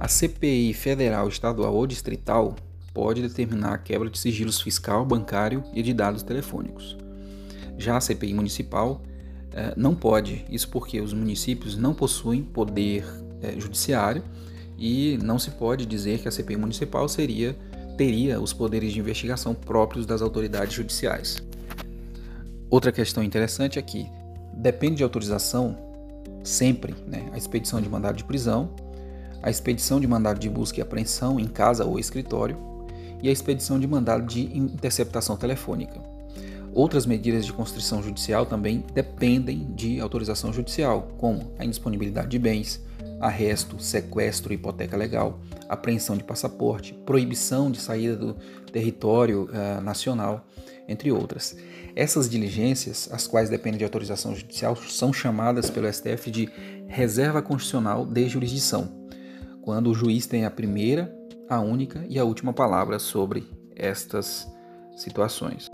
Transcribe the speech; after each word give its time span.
A 0.00 0.08
CPI 0.08 0.72
federal, 0.72 1.28
estadual 1.28 1.74
ou 1.74 1.86
distrital 1.86 2.56
pode 2.94 3.20
determinar 3.20 3.74
a 3.74 3.78
quebra 3.78 4.08
de 4.08 4.18
sigilos 4.18 4.58
fiscal, 4.58 5.04
bancário 5.04 5.62
e 5.74 5.82
de 5.82 5.92
dados 5.92 6.22
telefônicos. 6.22 6.96
Já 7.76 7.98
a 7.98 8.00
CPI 8.00 8.32
municipal 8.32 9.02
eh, 9.52 9.74
não 9.76 9.94
pode, 9.94 10.42
isso 10.48 10.70
porque 10.70 11.02
os 11.02 11.12
municípios 11.12 11.76
não 11.76 11.92
possuem 11.92 12.42
poder 12.42 13.04
eh, 13.42 13.60
judiciário 13.60 14.24
e 14.78 15.18
não 15.22 15.38
se 15.38 15.50
pode 15.50 15.84
dizer 15.84 16.20
que 16.20 16.28
a 16.28 16.30
CPI 16.30 16.56
municipal 16.56 17.06
seria 17.06 17.54
teria 17.98 18.40
os 18.40 18.54
poderes 18.54 18.94
de 18.94 19.00
investigação 19.00 19.54
próprios 19.54 20.06
das 20.06 20.22
autoridades 20.22 20.72
judiciais. 20.72 21.36
Outra 22.70 22.90
questão 22.90 23.22
interessante 23.22 23.78
é 23.78 23.82
que 23.82 24.08
depende 24.54 24.96
de 24.96 25.02
autorização 25.02 25.76
sempre 26.42 26.94
né, 27.06 27.28
a 27.34 27.36
expedição 27.36 27.82
de 27.82 27.90
mandado 27.90 28.16
de 28.16 28.24
prisão, 28.24 28.74
a 29.42 29.50
expedição 29.50 30.00
de 30.00 30.06
mandado 30.06 30.38
de 30.38 30.48
busca 30.48 30.78
e 30.78 30.82
apreensão 30.82 31.38
em 31.38 31.46
casa 31.46 31.84
ou 31.84 31.98
escritório 31.98 32.56
e 33.22 33.28
a 33.28 33.32
expedição 33.32 33.78
de 33.78 33.86
mandado 33.86 34.26
de 34.26 34.56
interceptação 34.56 35.36
telefônica. 35.36 36.00
Outras 36.72 37.04
medidas 37.04 37.44
de 37.44 37.52
constrição 37.52 38.02
judicial 38.02 38.46
também 38.46 38.84
dependem 38.94 39.72
de 39.74 40.00
autorização 40.00 40.52
judicial, 40.52 41.08
como 41.18 41.52
a 41.58 41.64
indisponibilidade 41.64 42.28
de 42.28 42.38
bens, 42.38 42.80
arresto, 43.20 43.82
sequestro, 43.82 44.52
hipoteca 44.52 44.96
legal, 44.96 45.40
apreensão 45.68 46.16
de 46.16 46.24
passaporte, 46.24 46.94
proibição 47.04 47.70
de 47.70 47.80
saída 47.80 48.16
do 48.16 48.34
território 48.72 49.50
uh, 49.50 49.80
nacional, 49.80 50.46
entre 50.88 51.10
outras. 51.10 51.56
Essas 51.94 52.30
diligências, 52.30 53.08
as 53.12 53.26
quais 53.26 53.50
dependem 53.50 53.78
de 53.78 53.84
autorização 53.84 54.34
judicial, 54.34 54.76
são 54.76 55.12
chamadas 55.12 55.68
pelo 55.70 55.92
STF 55.92 56.30
de 56.30 56.48
reserva 56.86 57.42
constitucional 57.42 58.06
de 58.06 58.28
jurisdição, 58.28 58.99
quando 59.62 59.90
o 59.90 59.94
juiz 59.94 60.26
tem 60.26 60.44
a 60.44 60.50
primeira, 60.50 61.14
a 61.48 61.60
única 61.60 62.04
e 62.08 62.18
a 62.18 62.24
última 62.24 62.52
palavra 62.52 62.98
sobre 62.98 63.46
estas 63.74 64.50
situações. 64.96 65.68